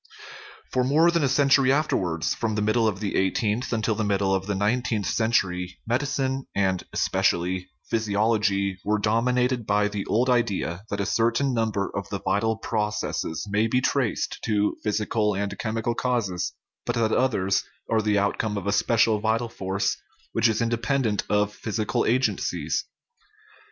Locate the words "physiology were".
7.87-8.97